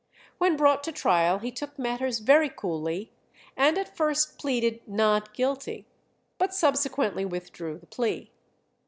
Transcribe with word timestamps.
When 0.39 0.57
brought 0.57 0.83
to 0.85 0.91
trial 0.91 1.37
he 1.37 1.51
took 1.51 1.77
matters 1.77 2.21
very 2.21 2.49
coolly, 2.49 3.11
and 3.55 3.77
at 3.77 3.95
first 3.95 4.39
pleaded 4.39 4.81
"Not 4.87 5.31
Guilty," 5.35 5.85
but 6.39 6.55
subsequently 6.55 7.23
withdrew 7.23 7.77
the 7.77 7.85
plea. 7.85 8.31